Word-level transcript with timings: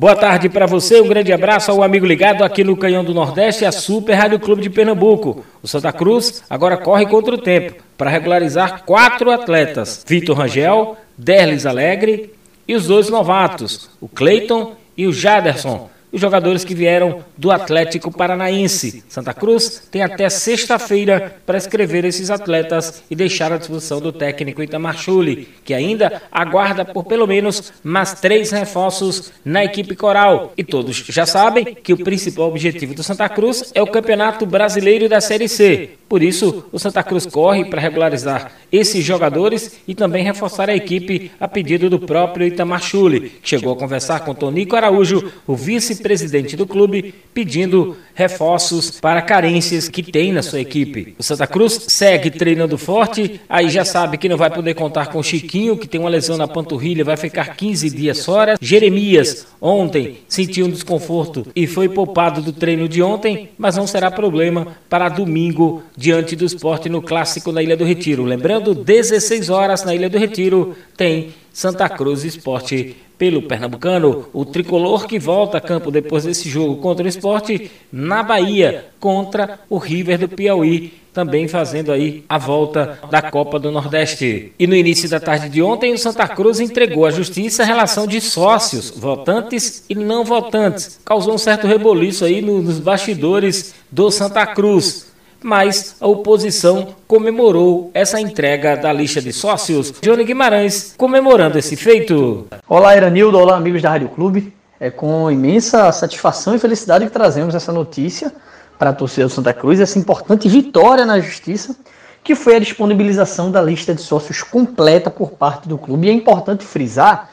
Boa 0.00 0.16
tarde 0.16 0.48
para 0.48 0.64
você, 0.64 0.98
um 0.98 1.06
grande 1.06 1.30
abraço 1.30 1.70
ao 1.70 1.82
amigo 1.82 2.06
ligado 2.06 2.42
aqui 2.42 2.64
no 2.64 2.74
Canhão 2.74 3.04
do 3.04 3.12
Nordeste, 3.12 3.66
a 3.66 3.70
Super 3.70 4.14
Rádio 4.14 4.40
Clube 4.40 4.62
de 4.62 4.70
Pernambuco. 4.70 5.44
O 5.62 5.68
Santa 5.68 5.92
Cruz 5.92 6.42
agora 6.48 6.78
corre 6.78 7.04
contra 7.04 7.34
o 7.34 7.38
tempo 7.38 7.82
para 7.98 8.08
regularizar 8.08 8.84
quatro 8.86 9.30
atletas: 9.30 10.02
Vitor 10.08 10.38
Rangel, 10.38 10.96
Derlis 11.18 11.66
Alegre 11.66 12.32
e 12.66 12.74
os 12.74 12.86
dois 12.86 13.10
novatos, 13.10 13.90
o 14.00 14.08
Cleiton 14.08 14.72
e 14.96 15.06
o 15.06 15.12
Jaderson 15.12 15.90
os 16.12 16.20
jogadores 16.20 16.64
que 16.64 16.74
vieram 16.74 17.24
do 17.36 17.50
Atlético 17.50 18.10
Paranaense. 18.10 19.04
Santa 19.08 19.32
Cruz 19.32 19.88
tem 19.90 20.02
até 20.02 20.28
sexta-feira 20.28 21.36
para 21.46 21.58
escrever 21.58 22.04
esses 22.04 22.30
atletas 22.30 23.02
e 23.10 23.14
deixar 23.14 23.52
à 23.52 23.58
disposição 23.58 24.00
do 24.00 24.12
técnico 24.12 24.62
Itamar 24.62 24.96
Chuli, 24.98 25.48
que 25.64 25.74
ainda 25.74 26.22
aguarda 26.30 26.84
por 26.84 27.04
pelo 27.04 27.26
menos 27.26 27.72
mais 27.82 28.14
três 28.14 28.50
reforços 28.50 29.32
na 29.44 29.64
equipe 29.64 29.94
coral. 29.94 30.52
E 30.56 30.64
todos 30.64 30.96
já 30.96 31.26
sabem 31.26 31.64
que 31.74 31.92
o 31.92 31.98
principal 31.98 32.48
objetivo 32.48 32.94
do 32.94 33.02
Santa 33.02 33.28
Cruz 33.28 33.70
é 33.74 33.82
o 33.82 33.86
Campeonato 33.86 34.44
Brasileiro 34.44 35.08
da 35.08 35.20
Série 35.20 35.48
C. 35.48 35.99
Por 36.10 36.24
isso, 36.24 36.64
o 36.72 36.78
Santa 36.80 37.04
Cruz 37.04 37.24
corre 37.24 37.66
para 37.66 37.80
regularizar 37.80 38.50
esses 38.72 39.04
jogadores 39.04 39.78
e 39.86 39.94
também 39.94 40.24
reforçar 40.24 40.68
a 40.68 40.74
equipe 40.74 41.30
a 41.38 41.46
pedido 41.46 41.88
do 41.88 42.00
próprio 42.00 42.48
Itamar 42.48 42.82
Chuli, 42.82 43.30
que 43.40 43.48
chegou 43.48 43.72
a 43.72 43.76
conversar 43.76 44.18
com 44.24 44.34
Tonico 44.34 44.74
Araújo, 44.74 45.30
o 45.46 45.54
vice-presidente 45.54 46.56
do 46.56 46.66
clube, 46.66 47.14
pedindo 47.32 47.96
reforços 48.12 49.00
para 49.00 49.22
carências 49.22 49.88
que 49.88 50.02
tem 50.02 50.32
na 50.32 50.42
sua 50.42 50.60
equipe. 50.60 51.14
O 51.16 51.22
Santa 51.22 51.46
Cruz 51.46 51.86
segue 51.88 52.28
treinando 52.28 52.76
forte, 52.76 53.40
aí 53.48 53.70
já 53.70 53.84
sabe 53.84 54.18
que 54.18 54.28
não 54.28 54.36
vai 54.36 54.50
poder 54.50 54.74
contar 54.74 55.06
com 55.06 55.20
o 55.20 55.22
Chiquinho, 55.22 55.76
que 55.76 55.86
tem 55.86 56.00
uma 56.00 56.10
lesão 56.10 56.36
na 56.36 56.48
panturrilha, 56.48 57.04
vai 57.04 57.16
ficar 57.16 57.54
15 57.54 57.88
dias 57.88 58.24
fora. 58.24 58.56
Jeremias, 58.60 59.46
ontem, 59.60 60.18
sentiu 60.26 60.66
um 60.66 60.70
desconforto 60.70 61.46
e 61.54 61.68
foi 61.68 61.88
poupado 61.88 62.42
do 62.42 62.52
treino 62.52 62.88
de 62.88 63.00
ontem, 63.00 63.50
mas 63.56 63.76
não 63.76 63.86
será 63.86 64.10
problema 64.10 64.76
para 64.88 65.08
domingo 65.08 65.84
diante 66.00 66.34
do 66.34 66.46
esporte 66.46 66.88
no 66.88 67.02
clássico 67.02 67.52
na 67.52 67.62
Ilha 67.62 67.76
do 67.76 67.84
Retiro. 67.84 68.24
Lembrando, 68.24 68.74
16 68.74 69.50
horas 69.50 69.84
na 69.84 69.94
Ilha 69.94 70.08
do 70.08 70.16
Retiro 70.16 70.74
tem 70.96 71.34
Santa 71.52 71.86
Cruz 71.90 72.24
Esporte 72.24 72.96
pelo 73.18 73.42
Pernambucano. 73.42 74.24
O 74.32 74.46
tricolor 74.46 75.06
que 75.06 75.18
volta 75.18 75.58
a 75.58 75.60
campo 75.60 75.90
depois 75.90 76.24
desse 76.24 76.48
jogo 76.48 76.76
contra 76.76 77.04
o 77.04 77.08
esporte 77.08 77.70
na 77.92 78.22
Bahia, 78.22 78.86
contra 78.98 79.60
o 79.68 79.76
River 79.76 80.20
do 80.20 80.28
Piauí 80.28 80.98
também 81.12 81.48
fazendo 81.48 81.90
aí 81.90 82.24
a 82.28 82.38
volta 82.38 83.00
da 83.10 83.20
Copa 83.20 83.58
do 83.58 83.70
Nordeste. 83.70 84.52
E 84.56 84.66
no 84.66 84.76
início 84.76 85.08
da 85.08 85.18
tarde 85.18 85.48
de 85.48 85.60
ontem, 85.60 85.92
o 85.92 85.98
Santa 85.98 86.26
Cruz 86.28 86.60
entregou 86.60 87.04
à 87.04 87.10
Justiça 87.10 87.64
a 87.64 87.66
relação 87.66 88.06
de 88.06 88.20
sócios, 88.20 88.90
votantes 88.90 89.84
e 89.90 89.94
não 89.96 90.24
votantes. 90.24 91.00
Causou 91.04 91.34
um 91.34 91.38
certo 91.38 91.66
reboliço 91.66 92.24
aí 92.24 92.40
nos 92.40 92.78
bastidores 92.78 93.74
do 93.90 94.08
Santa 94.08 94.46
Cruz 94.46 95.09
mas 95.42 95.96
a 96.00 96.06
oposição 96.06 96.94
comemorou 97.06 97.90
essa 97.94 98.20
entrega 98.20 98.76
da 98.76 98.92
lista 98.92 99.20
de 99.20 99.32
sócios. 99.32 99.92
Johnny 100.02 100.24
Guimarães 100.24 100.94
comemorando 100.96 101.58
esse 101.58 101.76
feito. 101.76 102.46
Olá, 102.68 102.96
Iranildo, 102.96 103.38
olá, 103.38 103.56
amigos 103.56 103.82
da 103.82 103.90
Rádio 103.90 104.08
Clube. 104.10 104.52
É 104.78 104.90
com 104.90 105.30
imensa 105.30 105.90
satisfação 105.92 106.54
e 106.54 106.58
felicidade 106.58 107.04
que 107.06 107.12
trazemos 107.12 107.54
essa 107.54 107.72
notícia 107.72 108.32
para 108.78 108.90
a 108.90 108.94
torcida 108.94 109.26
do 109.26 109.32
Santa 109.32 109.52
Cruz, 109.52 109.78
essa 109.78 109.98
importante 109.98 110.48
vitória 110.48 111.04
na 111.04 111.20
justiça, 111.20 111.76
que 112.24 112.34
foi 112.34 112.56
a 112.56 112.58
disponibilização 112.58 113.50
da 113.50 113.60
lista 113.60 113.94
de 113.94 114.00
sócios 114.00 114.42
completa 114.42 115.10
por 115.10 115.32
parte 115.32 115.68
do 115.68 115.76
clube. 115.76 116.06
E 116.06 116.10
é 116.10 116.12
importante 116.12 116.64
frisar 116.64 117.30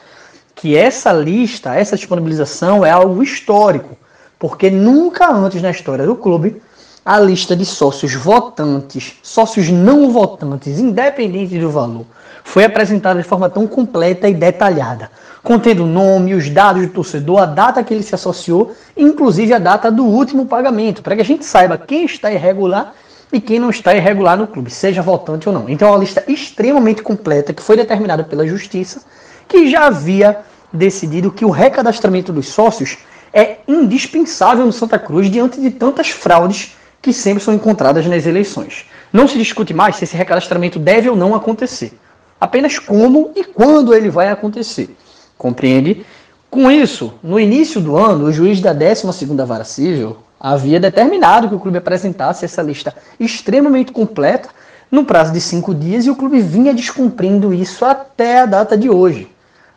que 0.54 0.76
essa 0.76 1.12
lista, 1.12 1.74
essa 1.74 1.96
disponibilização 1.96 2.84
é 2.84 2.90
algo 2.90 3.22
histórico, 3.22 3.96
porque 4.38 4.68
nunca 4.68 5.30
antes 5.30 5.62
na 5.62 5.70
história 5.70 6.04
do 6.04 6.16
clube 6.16 6.60
a 7.04 7.18
lista 7.18 7.56
de 7.56 7.64
sócios 7.64 8.14
votantes, 8.14 9.14
sócios 9.22 9.68
não 9.68 10.10
votantes, 10.10 10.78
independente 10.78 11.58
do 11.58 11.70
valor, 11.70 12.04
foi 12.44 12.64
apresentada 12.64 13.20
de 13.20 13.28
forma 13.28 13.48
tão 13.48 13.66
completa 13.66 14.28
e 14.28 14.34
detalhada, 14.34 15.10
contendo 15.42 15.84
o 15.84 15.86
nome, 15.86 16.34
os 16.34 16.48
dados 16.48 16.86
do 16.86 16.92
torcedor, 16.92 17.40
a 17.40 17.46
data 17.46 17.82
que 17.82 17.92
ele 17.92 18.02
se 18.02 18.14
associou, 18.14 18.72
inclusive 18.96 19.52
a 19.52 19.58
data 19.58 19.90
do 19.90 20.04
último 20.04 20.46
pagamento, 20.46 21.02
para 21.02 21.14
que 21.14 21.22
a 21.22 21.24
gente 21.24 21.44
saiba 21.44 21.76
quem 21.76 22.04
está 22.04 22.32
irregular 22.32 22.94
e 23.32 23.40
quem 23.40 23.58
não 23.58 23.70
está 23.70 23.94
irregular 23.94 24.36
no 24.36 24.46
clube, 24.46 24.70
seja 24.70 25.02
votante 25.02 25.48
ou 25.48 25.54
não. 25.54 25.68
Então 25.68 25.88
é 25.88 25.90
uma 25.90 25.98
lista 25.98 26.24
extremamente 26.26 27.02
completa 27.02 27.52
que 27.52 27.62
foi 27.62 27.76
determinada 27.76 28.24
pela 28.24 28.46
Justiça, 28.46 29.02
que 29.46 29.70
já 29.70 29.86
havia 29.86 30.38
decidido 30.72 31.30
que 31.30 31.44
o 31.44 31.50
recadastramento 31.50 32.32
dos 32.32 32.48
sócios 32.48 32.98
é 33.32 33.58
indispensável 33.68 34.64
no 34.64 34.72
Santa 34.72 34.98
Cruz 34.98 35.30
diante 35.30 35.60
de 35.60 35.70
tantas 35.70 36.08
fraudes 36.08 36.77
que 37.00 37.12
sempre 37.12 37.42
são 37.42 37.54
encontradas 37.54 38.06
nas 38.06 38.26
eleições. 38.26 38.86
Não 39.12 39.26
se 39.26 39.38
discute 39.38 39.72
mais 39.72 39.96
se 39.96 40.04
esse 40.04 40.16
recadastramento 40.16 40.78
deve 40.78 41.08
ou 41.08 41.16
não 41.16 41.34
acontecer, 41.34 41.92
apenas 42.40 42.78
como 42.78 43.30
e 43.34 43.44
quando 43.44 43.94
ele 43.94 44.10
vai 44.10 44.28
acontecer. 44.28 44.94
Compreende? 45.36 46.04
Com 46.50 46.70
isso, 46.70 47.14
no 47.22 47.38
início 47.38 47.80
do 47.80 47.96
ano, 47.96 48.26
o 48.26 48.32
juiz 48.32 48.60
da 48.60 48.74
12ª 48.74 49.44
Vara 49.44 49.64
Civil 49.64 50.16
havia 50.40 50.80
determinado 50.80 51.48
que 51.48 51.54
o 51.54 51.60
clube 51.60 51.78
apresentasse 51.78 52.44
essa 52.44 52.62
lista 52.62 52.94
extremamente 53.18 53.92
completa 53.92 54.48
no 54.90 55.04
prazo 55.04 55.32
de 55.32 55.40
cinco 55.40 55.74
dias 55.74 56.06
e 56.06 56.10
o 56.10 56.16
clube 56.16 56.40
vinha 56.40 56.72
descumprindo 56.72 57.52
isso 57.52 57.84
até 57.84 58.40
a 58.40 58.46
data 58.46 58.76
de 58.76 58.88
hoje. 58.88 59.30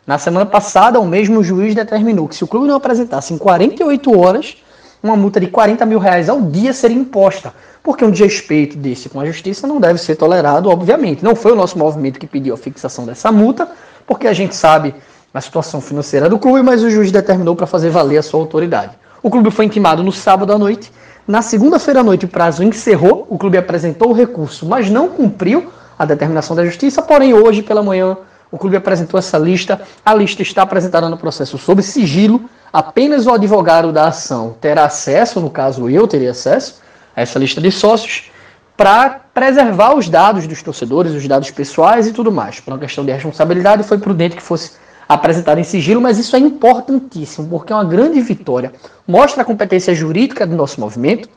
Na 0.06 0.18
semana 0.18 0.46
passada, 0.46 0.98
o 0.98 1.06
mesmo 1.06 1.44
juiz 1.44 1.74
determinou 1.74 2.26
que 2.26 2.34
se 2.34 2.42
o 2.42 2.46
clube 2.46 2.66
não 2.66 2.76
apresentasse 2.76 3.32
em 3.32 3.38
48 3.38 4.18
horas, 4.18 4.56
uma 5.02 5.16
multa 5.16 5.40
de 5.40 5.48
40 5.48 5.84
mil 5.84 5.98
reais 5.98 6.28
ao 6.28 6.40
dia 6.42 6.72
seria 6.72 6.96
imposta, 6.96 7.52
porque 7.82 8.04
um 8.04 8.10
desrespeito 8.10 8.76
desse 8.76 9.08
com 9.08 9.18
a 9.18 9.26
justiça 9.26 9.66
não 9.66 9.80
deve 9.80 9.98
ser 9.98 10.14
tolerado, 10.14 10.70
obviamente. 10.70 11.24
Não 11.24 11.34
foi 11.34 11.52
o 11.52 11.56
nosso 11.56 11.76
movimento 11.78 12.20
que 12.20 12.26
pediu 12.26 12.54
a 12.54 12.56
fixação 12.56 13.04
dessa 13.04 13.32
multa, 13.32 13.68
porque 14.06 14.28
a 14.28 14.32
gente 14.32 14.54
sabe 14.54 14.94
a 15.34 15.40
situação 15.40 15.80
financeira 15.80 16.28
do 16.28 16.38
clube, 16.38 16.62
mas 16.62 16.82
o 16.82 16.90
juiz 16.90 17.10
determinou 17.10 17.56
para 17.56 17.66
fazer 17.66 17.90
valer 17.90 18.18
a 18.18 18.22
sua 18.22 18.38
autoridade. 18.38 18.92
O 19.22 19.30
clube 19.30 19.50
foi 19.50 19.64
intimado 19.64 20.02
no 20.02 20.12
sábado 20.12 20.52
à 20.52 20.58
noite. 20.58 20.92
Na 21.26 21.42
segunda-feira 21.42 22.00
à 22.00 22.02
noite, 22.02 22.24
o 22.24 22.28
prazo 22.28 22.62
encerrou, 22.62 23.26
o 23.30 23.38
clube 23.38 23.56
apresentou 23.56 24.10
o 24.10 24.12
recurso, 24.12 24.66
mas 24.66 24.90
não 24.90 25.08
cumpriu 25.08 25.72
a 25.98 26.04
determinação 26.04 26.54
da 26.54 26.64
justiça, 26.64 27.00
porém 27.00 27.32
hoje 27.32 27.62
pela 27.62 27.82
manhã 27.82 28.16
o 28.50 28.58
clube 28.58 28.76
apresentou 28.76 29.18
essa 29.18 29.38
lista. 29.38 29.80
A 30.04 30.14
lista 30.14 30.42
está 30.42 30.62
apresentada 30.62 31.08
no 31.08 31.16
processo 31.16 31.56
sob 31.56 31.82
sigilo. 31.82 32.42
Apenas 32.72 33.26
o 33.26 33.32
advogado 33.32 33.92
da 33.92 34.06
ação 34.06 34.56
terá 34.58 34.86
acesso, 34.86 35.40
no 35.40 35.50
caso 35.50 35.90
eu 35.90 36.08
teria 36.08 36.30
acesso, 36.30 36.80
a 37.14 37.20
essa 37.20 37.38
lista 37.38 37.60
de 37.60 37.70
sócios, 37.70 38.30
para 38.74 39.20
preservar 39.34 39.94
os 39.94 40.08
dados 40.08 40.46
dos 40.46 40.62
torcedores, 40.62 41.12
os 41.12 41.28
dados 41.28 41.50
pessoais 41.50 42.06
e 42.06 42.12
tudo 42.12 42.32
mais. 42.32 42.60
Por 42.60 42.72
uma 42.72 42.78
questão 42.78 43.04
de 43.04 43.12
responsabilidade, 43.12 43.82
foi 43.82 43.98
prudente 43.98 44.36
que 44.36 44.42
fosse 44.42 44.72
apresentado 45.06 45.58
em 45.58 45.64
sigilo, 45.64 46.00
mas 46.00 46.18
isso 46.18 46.34
é 46.34 46.38
importantíssimo, 46.38 47.46
porque 47.48 47.72
é 47.72 47.76
uma 47.76 47.84
grande 47.84 48.18
vitória. 48.22 48.72
Mostra 49.06 49.42
a 49.42 49.44
competência 49.44 49.94
jurídica 49.94 50.46
do 50.46 50.56
nosso 50.56 50.80
movimento, 50.80 51.28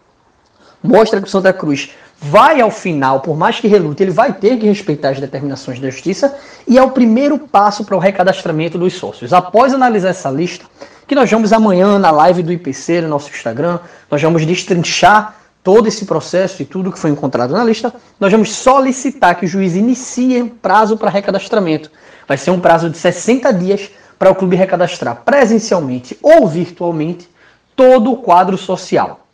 mostra 0.82 1.20
que 1.20 1.28
o 1.28 1.30
Santa 1.30 1.52
Cruz 1.52 1.92
vai 2.22 2.62
ao 2.62 2.72
final, 2.72 3.20
por 3.20 3.36
mais 3.36 3.60
que 3.60 3.68
relute, 3.68 4.02
ele 4.02 4.12
vai 4.12 4.32
ter 4.32 4.58
que 4.58 4.66
respeitar 4.66 5.10
as 5.10 5.20
determinações 5.20 5.80
da 5.82 5.90
justiça 5.90 6.34
e 6.66 6.78
é 6.78 6.82
o 6.82 6.92
primeiro 6.92 7.38
passo 7.38 7.84
para 7.84 7.96
o 7.96 8.00
recadastramento 8.00 8.78
dos 8.78 8.94
sócios. 8.94 9.34
Após 9.34 9.74
analisar 9.74 10.10
essa 10.10 10.32
lista, 10.32 10.66
que 11.08 11.16
nós 11.16 11.30
vamos 11.30 11.54
amanhã 11.54 12.00
na 12.00 12.12
live 12.12 12.42
do 12.42 12.52
IPC, 12.52 13.02
no 13.02 13.10
nosso 13.10 13.30
Instagram, 13.30 13.80
nós 14.10 14.22
vamos 14.22 14.46
destrinchar 14.46 15.36
todo 15.64 15.88
esse 15.88 16.06
processo 16.06 16.62
e 16.62 16.66
tudo 16.66 16.92
que 16.92 17.00
foi 17.00 17.10
encontrado 17.10 17.52
na 17.52 17.64
lista, 17.64 17.94
nós 18.20 18.32
vamos 18.32 18.54
solicitar 18.54 19.36
que 19.36 19.46
o 19.46 19.48
juiz 19.48 19.76
inicie 19.76 20.44
prazo 20.62 20.96
para 20.96 21.10
recadastramento. 21.10 21.90
Vai 22.28 22.38
ser 22.38 22.52
um 22.52 22.60
prazo 22.60 22.90
de 22.90 22.98
60 22.98 23.52
dias 23.54 23.90
para 24.18 24.30
o 24.30 24.36
clube 24.36 24.56
recadastrar 24.56 25.24
presencialmente 25.26 26.18
ou 26.22 26.48
virtualmente 26.48 27.28
todo 27.76 28.12
o 28.12 28.18
quadro 28.18 28.58
social. 28.58 29.25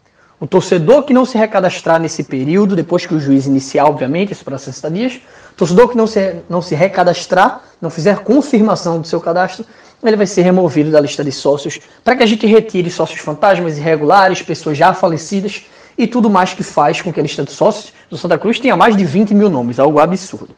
O 0.41 0.47
torcedor 0.47 1.03
que 1.03 1.13
não 1.13 1.23
se 1.23 1.37
recadastrar 1.37 2.01
nesse 2.01 2.23
período, 2.23 2.75
depois 2.75 3.05
que 3.05 3.13
o 3.13 3.19
juiz 3.19 3.45
iniciar, 3.45 3.85
obviamente, 3.85 4.31
esse 4.31 4.43
processo 4.43 4.71
de 4.71 4.75
estadias, 4.77 5.21
torcedor 5.55 5.89
que 5.89 5.95
não 5.95 6.07
se, 6.07 6.37
não 6.49 6.63
se 6.63 6.73
recadastrar, 6.73 7.61
não 7.79 7.91
fizer 7.91 8.23
confirmação 8.23 8.99
do 8.99 9.05
seu 9.05 9.21
cadastro, 9.21 9.63
ele 10.03 10.17
vai 10.17 10.25
ser 10.25 10.41
removido 10.41 10.89
da 10.89 10.99
lista 10.99 11.23
de 11.23 11.31
sócios 11.31 11.79
para 12.03 12.15
que 12.15 12.23
a 12.23 12.25
gente 12.25 12.47
retire 12.47 12.89
sócios 12.89 13.19
fantasmas 13.19 13.77
irregulares, 13.77 14.41
pessoas 14.41 14.75
já 14.75 14.95
falecidas 14.95 15.63
e 15.95 16.07
tudo 16.07 16.27
mais 16.27 16.55
que 16.55 16.63
faz 16.63 16.99
com 17.03 17.13
que 17.13 17.19
a 17.19 17.23
lista 17.23 17.43
de 17.43 17.51
sócios 17.51 17.93
do 18.09 18.17
Santa 18.17 18.35
Cruz 18.35 18.59
tenha 18.59 18.75
mais 18.75 18.97
de 18.97 19.05
20 19.05 19.35
mil 19.35 19.47
nomes, 19.47 19.77
algo 19.77 19.99
absurdo. 19.99 20.55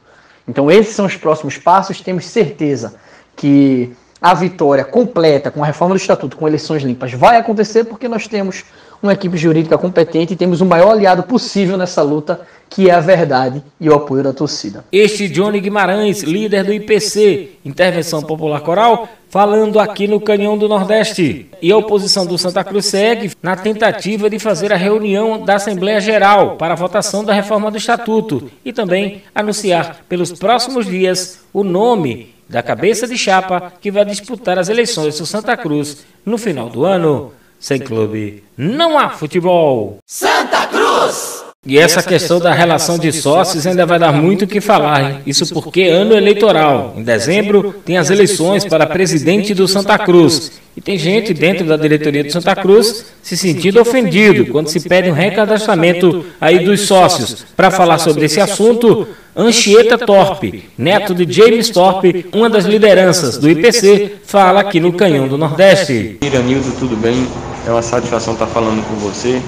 Então 0.48 0.72
esses 0.72 0.96
são 0.96 1.06
os 1.06 1.18
próximos 1.18 1.58
passos, 1.58 2.00
temos 2.00 2.26
certeza 2.26 2.96
que 3.36 3.94
a 4.22 4.34
vitória 4.34 4.86
completa 4.86 5.52
com 5.52 5.62
a 5.62 5.68
reforma 5.68 5.94
do 5.94 6.00
estatuto, 6.00 6.38
com 6.38 6.48
eleições 6.48 6.84
limpas, 6.84 7.12
vai 7.12 7.36
acontecer 7.36 7.84
porque 7.84 8.08
nós 8.08 8.26
temos 8.26 8.64
uma 9.04 9.14
equipe 9.14 9.36
jurídica 9.36 9.78
competente 9.78 10.34
e 10.34 10.38
temos 10.38 10.62
o 10.62 10.66
maior 10.66 10.92
aliado 10.92 11.24
possível 11.24 11.78
nessa 11.78 12.02
luta, 12.02 12.40
que 12.70 12.90
é 12.90 12.94
a 12.94 13.02
verdade 13.02 13.62
e 13.80 13.90
o 13.90 13.94
apoio 13.94 14.24
da 14.24 14.32
torcida. 14.32 14.86
Este 14.92 15.28
Johnny 15.28 15.60
Guimarães, 15.60 16.24
líder 16.24 16.64
do 16.64 16.74
IPC, 16.74 17.52
Intervenção 17.66 18.24
Popular 18.24 18.62
Coral, 18.62 19.08
falando 19.30 19.80
aqui 19.80 20.08
no 20.08 20.22
Canhão 20.22 20.58
do 20.58 20.70
Nordeste. 20.70 21.50
E 21.62 21.72
a 21.72 21.78
oposição 21.78 22.26
do 22.26 22.38
Santa 22.38 22.64
Cruz 22.64 22.86
segue 22.86 23.32
na 23.44 23.58
tentativa 23.58 24.30
de 24.30 24.40
fazer 24.40 24.72
a 24.72 24.78
reunião 24.78 25.44
da 25.44 25.56
Assembleia 25.56 26.00
Geral 26.00 26.56
para 26.56 26.74
a 26.74 26.78
votação 26.78 27.26
da 27.26 27.34
reforma 27.34 27.70
do 27.70 27.78
Estatuto 27.78 28.50
e 28.64 28.72
também 28.72 29.22
anunciar 29.36 30.02
pelos 30.08 30.32
próximos 30.32 30.86
dias 30.86 31.42
o 31.52 31.64
nome 31.64 32.34
da 32.48 32.64
cabeça 32.64 33.08
de 33.08 33.18
chapa 33.18 33.74
que 33.82 33.92
vai 33.92 34.06
disputar 34.06 34.58
as 34.58 34.70
eleições 34.70 35.18
do 35.18 35.26
Santa 35.26 35.58
Cruz 35.58 36.06
no 36.26 36.38
final 36.38 36.70
do 36.70 36.86
ano. 36.86 37.34
Sem 37.64 37.80
clube, 37.80 38.44
não 38.58 39.00
há 39.00 39.12
futebol. 39.12 39.98
Santa 40.06 40.68
Cruz! 40.68 41.33
E 41.66 41.80
essa 41.80 42.04
questão 42.04 42.40
da 42.40 42.54
relação 42.54 43.00
de 43.00 43.10
sócios 43.14 43.66
ainda 43.66 43.86
vai 43.86 43.98
dar 43.98 44.12
muito 44.12 44.44
o 44.44 44.48
que 44.48 44.60
falar, 44.60 45.02
hein? 45.02 45.18
Isso 45.26 45.54
porque 45.54 45.84
ano 45.84 46.14
eleitoral. 46.14 46.94
Em 46.98 47.04
dezembro 47.04 47.74
tem 47.86 47.98
as 47.98 48.10
eleições 48.10 48.66
para 48.66 48.86
presidente 48.86 49.54
do 49.54 49.66
Santa 49.66 49.98
Cruz. 49.98 50.52
E 50.76 50.82
tem 50.82 50.98
gente 50.98 51.34
dentro 51.34 51.66
da 51.66 51.78
diretoria 51.78 52.22
do 52.22 52.32
Santa 52.34 52.54
Cruz 52.54 53.06
se 53.22 53.38
sentindo 53.38 53.80
ofendido 53.80 54.48
quando 54.48 54.68
se 54.68 54.82
pede 54.82 55.10
um 55.10 55.14
recadastramento 55.14 56.26
aí 56.42 56.60
dos 56.66 56.82
sócios. 56.82 57.46
Para 57.56 57.72
falar 57.72 57.98
sobre 57.98 58.26
esse 58.26 58.42
assunto, 58.42 59.08
Anchieta 59.34 59.98
Torpe, 59.98 60.66
neto 60.78 61.16
de 61.16 61.32
James 61.32 61.70
Torpe, 61.70 62.26
uma 62.34 62.50
das 62.50 62.66
lideranças 62.66 63.38
do 63.38 63.50
IPC, 63.50 64.16
fala 64.26 64.60
aqui 64.60 64.82
no 64.82 64.92
Canhão 64.92 65.30
do 65.30 65.38
Nordeste. 65.38 66.18
Iranildo, 66.22 66.74
tudo 66.78 66.98
bem? 66.98 67.26
É 67.66 67.72
uma 67.72 67.82
satisfação 67.82 68.34
estar 68.34 68.48
falando 68.48 68.86
com 68.86 68.96
você. 68.96 69.42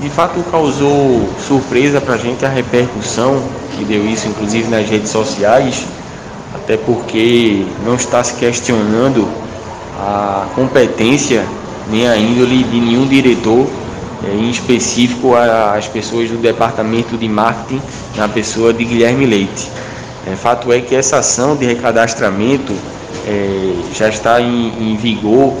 De 0.00 0.08
fato, 0.08 0.40
causou 0.48 1.28
surpresa 1.46 2.00
para 2.00 2.14
a 2.14 2.18
gente 2.18 2.46
a 2.46 2.48
repercussão 2.48 3.42
que 3.76 3.84
deu 3.84 4.06
isso, 4.06 4.28
inclusive 4.28 4.68
nas 4.68 4.88
redes 4.88 5.10
sociais, 5.10 5.84
até 6.54 6.76
porque 6.76 7.66
não 7.84 7.96
está 7.96 8.22
se 8.22 8.34
questionando 8.34 9.28
a 9.98 10.46
competência 10.54 11.44
nem 11.90 12.06
a 12.06 12.16
índole 12.16 12.62
de 12.62 12.80
nenhum 12.80 13.08
diretor, 13.08 13.66
eh, 14.24 14.36
em 14.36 14.50
específico 14.50 15.34
as 15.34 15.88
pessoas 15.88 16.30
do 16.30 16.36
departamento 16.36 17.16
de 17.16 17.28
marketing, 17.28 17.82
na 18.16 18.28
pessoa 18.28 18.72
de 18.72 18.84
Guilherme 18.84 19.26
Leite. 19.26 19.68
É, 20.30 20.36
fato 20.36 20.72
é 20.72 20.80
que 20.80 20.94
essa 20.94 21.18
ação 21.18 21.56
de 21.56 21.66
recadastramento 21.66 22.72
é, 23.26 23.74
já 23.94 24.08
está 24.08 24.40
em 24.40 24.96
vigor 25.00 25.54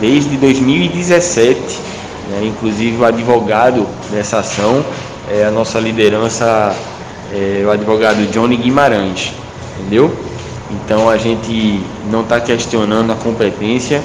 desde 0.00 0.36
2017 0.38 1.91
né? 2.32 2.46
Inclusive 2.46 2.96
o 2.96 3.04
advogado 3.04 3.86
dessa 4.10 4.38
ação 4.38 4.84
é 5.30 5.44
a 5.44 5.50
nossa 5.50 5.78
liderança, 5.78 6.74
é, 7.32 7.62
o 7.64 7.70
advogado 7.70 8.26
Johnny 8.30 8.56
Guimarães, 8.56 9.32
entendeu? 9.78 10.14
Então 10.70 11.08
a 11.08 11.18
gente 11.18 11.82
não 12.10 12.22
está 12.22 12.40
questionando 12.40 13.12
a 13.12 13.16
competência 13.16 14.02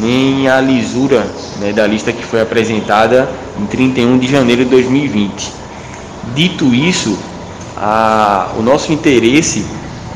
nem 0.00 0.48
a 0.48 0.60
lisura 0.60 1.24
né, 1.60 1.72
da 1.72 1.86
lista 1.86 2.12
que 2.12 2.22
foi 2.22 2.40
apresentada 2.40 3.28
em 3.58 3.64
31 3.66 4.18
de 4.18 4.26
janeiro 4.26 4.64
de 4.64 4.70
2020. 4.70 5.52
Dito 6.34 6.74
isso, 6.74 7.18
a, 7.76 8.48
o 8.58 8.62
nosso 8.62 8.92
interesse 8.92 9.64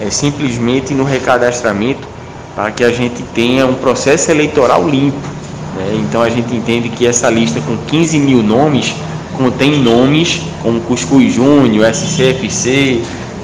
é 0.01 0.11
simplesmente 0.11 0.93
no 0.95 1.05
recadastramento 1.05 2.07
para 2.55 2.71
que 2.73 2.85
a 2.85 2.91
gente 2.91 3.23
tenha 3.35 3.67
um 3.67 3.75
processo 3.75 4.31
eleitoral 4.31 4.87
limpo 4.89 5.38
né? 5.77 6.01
Então 6.01 6.23
a 6.23 6.29
gente 6.29 6.55
entende 6.55 6.89
que 6.89 7.07
essa 7.07 7.29
lista 7.31 7.61
com 7.61 7.77
15 7.77 8.19
mil 8.19 8.43
nomes 8.43 8.95
contém 9.37 9.79
nomes 9.79 10.43
como 10.63 10.81
Cuscuz 10.81 11.33
Júnior, 11.33 11.87
SCFC, 11.95 13.01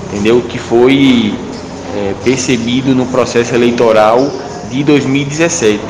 entendeu? 0.07 0.43
Que 0.49 0.59
foi 0.59 1.35
é, 1.97 2.15
percebido 2.25 2.95
no 2.95 3.07
processo 3.07 3.55
eleitoral 3.55 4.29
de 4.71 4.83
2017, 4.83 5.81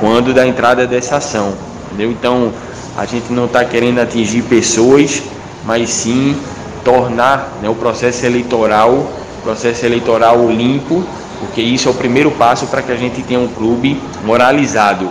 quando 0.00 0.34
da 0.34 0.46
entrada 0.46 0.86
dessa 0.86 1.16
ação, 1.16 1.54
entendeu? 1.86 2.10
Então 2.10 2.52
a 2.96 3.06
gente 3.06 3.32
não 3.32 3.46
está 3.46 3.64
querendo 3.64 3.98
atingir 3.98 4.42
pessoas, 4.42 5.22
mas 5.64 5.90
sim 5.90 6.36
tornar 6.84 7.58
né, 7.62 7.68
o 7.68 7.74
processo 7.74 8.24
eleitoral, 8.24 9.10
processo 9.42 9.84
eleitoral 9.84 10.48
limpo, 10.50 11.04
porque 11.40 11.60
isso 11.60 11.88
é 11.88 11.90
o 11.90 11.94
primeiro 11.94 12.30
passo 12.30 12.66
para 12.66 12.82
que 12.82 12.92
a 12.92 12.96
gente 12.96 13.22
tenha 13.22 13.40
um 13.40 13.48
clube 13.48 14.00
moralizado. 14.24 15.10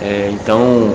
É, 0.00 0.30
então, 0.32 0.94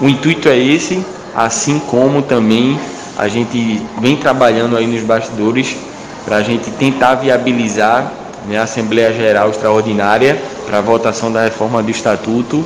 o 0.00 0.08
intuito 0.08 0.48
é 0.48 0.56
esse, 0.56 1.04
assim 1.34 1.78
como 1.78 2.22
também 2.22 2.78
a 3.16 3.28
gente 3.28 3.82
vem 4.00 4.16
trabalhando 4.16 4.76
aí 4.76 4.86
nos 4.86 5.02
bastidores 5.02 5.76
para 6.24 6.36
a 6.36 6.42
gente 6.42 6.70
tentar 6.72 7.16
viabilizar 7.16 8.12
né, 8.46 8.58
a 8.58 8.62
Assembleia 8.62 9.12
Geral 9.12 9.50
Extraordinária 9.50 10.40
para 10.66 10.78
a 10.78 10.80
votação 10.80 11.32
da 11.32 11.42
reforma 11.42 11.82
do 11.82 11.90
Estatuto 11.90 12.64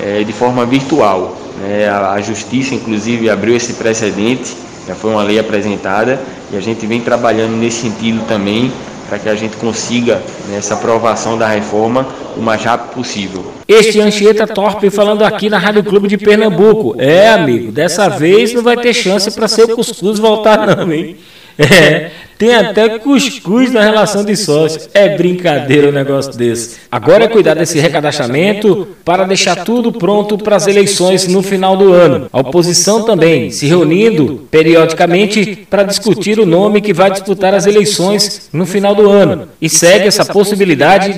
é, 0.00 0.24
de 0.24 0.32
forma 0.32 0.66
virtual. 0.66 1.36
Né? 1.60 1.88
A, 1.88 2.12
a 2.12 2.20
Justiça, 2.20 2.74
inclusive, 2.74 3.30
abriu 3.30 3.54
esse 3.54 3.74
precedente, 3.74 4.56
já 4.86 4.94
foi 4.94 5.10
uma 5.10 5.22
lei 5.22 5.38
apresentada, 5.38 6.20
e 6.50 6.56
a 6.56 6.60
gente 6.60 6.86
vem 6.86 7.00
trabalhando 7.00 7.52
nesse 7.56 7.82
sentido 7.82 8.26
também 8.26 8.72
para 9.08 9.18
que 9.18 9.28
a 9.28 9.34
gente 9.34 9.56
consiga 9.56 10.22
nessa 10.52 10.74
aprovação 10.74 11.38
da 11.38 11.48
reforma 11.48 12.06
o 12.36 12.40
mais 12.42 12.62
rápido 12.62 12.94
possível. 12.94 13.52
Este 13.66 14.00
Anchieta 14.00 14.46
Torpe 14.46 14.90
falando 14.90 15.24
aqui 15.24 15.48
na 15.48 15.58
Rádio 15.58 15.82
Clube 15.82 16.08
de 16.08 16.18
Pernambuco. 16.18 16.94
É, 16.98 17.30
amigo, 17.30 17.72
dessa 17.72 18.08
vez 18.08 18.52
não 18.52 18.62
vai 18.62 18.76
ter 18.76 18.92
chance 18.92 19.30
para 19.30 19.48
ser 19.48 19.64
o 19.64 19.74
Cuscuz 19.74 20.18
voltar 20.18 20.66
não, 20.66 20.92
hein? 20.92 21.16
É, 21.58 22.10
tem 22.42 22.56
até 22.56 22.98
cuscuz 22.98 23.72
na 23.72 23.82
relação 23.82 24.24
de 24.24 24.34
sócios. 24.34 24.88
É 24.92 25.16
brincadeira 25.16 25.88
um 25.88 25.92
negócio 25.92 26.32
desse. 26.32 26.80
Agora 26.90 27.24
é 27.24 27.28
cuidar 27.28 27.54
desse 27.54 27.78
recadastramento 27.78 28.88
para 29.04 29.24
deixar 29.24 29.64
tudo 29.64 29.92
pronto 29.92 30.36
para 30.36 30.56
as 30.56 30.66
eleições 30.66 31.28
no 31.28 31.40
final 31.40 31.76
do 31.76 31.92
ano. 31.92 32.28
A 32.32 32.40
oposição 32.40 33.04
também 33.04 33.50
se 33.50 33.66
reunindo 33.66 34.48
periodicamente 34.50 35.66
para 35.70 35.84
discutir 35.84 36.40
o 36.40 36.46
nome 36.46 36.80
que 36.80 36.92
vai 36.92 37.12
disputar 37.12 37.54
as 37.54 37.66
eleições 37.66 38.48
no 38.52 38.66
final 38.66 38.94
do 38.94 39.08
ano. 39.08 39.48
E 39.60 39.68
segue 39.68 40.08
essa 40.08 40.24
possibilidade 40.24 40.41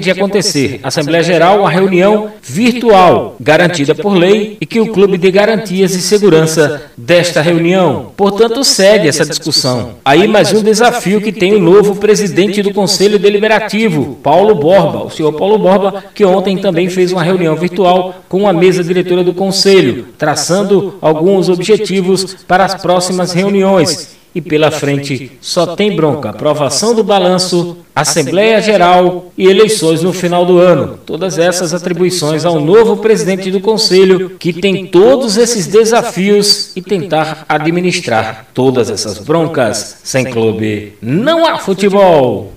de 0.01 0.11
acontecer. 0.11 0.81
Assembleia 0.83 1.23
Geral, 1.23 1.61
uma 1.61 1.71
reunião 1.71 2.31
virtual, 2.43 3.37
garantida 3.41 3.95
por 3.95 4.15
lei 4.15 4.57
e 4.61 4.67
que 4.67 4.81
o 4.81 4.93
Clube 4.93 5.19
de 5.19 5.31
Garantias 5.31 5.95
e 5.95 6.01
Segurança 6.01 6.83
desta 6.97 7.41
reunião. 7.41 8.13
Portanto, 8.17 8.63
segue 8.65 9.09
essa 9.09 9.25
discussão. 9.25 9.95
Aí 10.05 10.29
mais 10.29 10.53
um 10.53 10.63
desafio 10.63 11.21
que 11.21 11.33
tem 11.33 11.55
o 11.55 11.61
novo 11.61 11.97
presidente 11.97 12.63
do 12.63 12.73
Conselho 12.73 13.19
Deliberativo, 13.19 14.19
Paulo 14.23 14.55
Borba, 14.55 15.05
o 15.05 15.11
senhor 15.11 15.33
Paulo 15.33 15.59
Borba, 15.59 16.05
que 16.15 16.25
ontem 16.25 16.57
também 16.57 16.89
fez 16.89 17.13
uma 17.13 17.23
reunião 17.23 17.57
virtual 17.57 18.15
com 18.29 18.49
a 18.49 18.53
mesa 18.53 18.83
diretora 18.83 19.25
do 19.25 19.35
Conselho, 19.35 20.09
traçando 20.19 20.99
alguns 21.01 21.49
objetivos 21.49 22.37
para 22.47 22.65
as 22.65 22.75
próximas 22.75 23.33
reuniões 23.33 24.24
e 24.35 24.41
pela 24.41 24.71
frente 24.71 25.33
só 25.41 25.77
tem 25.77 25.95
bronca, 25.95 26.31
aprovação 26.31 26.95
do 26.95 27.05
balanço, 27.05 27.79
Assembleia 27.95 28.61
Geral 28.61 29.33
e 29.39 29.47
eleições 29.47 30.03
no 30.03 30.13
final 30.13 30.45
do 30.45 30.59
ano. 30.59 30.99
Todas 31.07 31.39
essas 31.39 31.73
atribuições 31.73 32.45
ao 32.45 32.61
novo 32.61 32.97
presidente 32.97 33.51
do 33.51 33.61
Conselho, 33.61 34.31
que 34.31 34.53
tem 34.53 34.87
todos 34.87 35.37
esses 35.37 35.67
desafios 35.67 36.73
e 36.75 36.83
tentar 36.83 37.45
administrar 37.49 38.49
todas 38.53 38.91
essas 38.91 39.19
broncas. 39.19 39.99
Sem 40.03 40.25
clube, 40.25 40.95
não 41.01 41.47
há 41.47 41.59
futebol. 41.59 42.53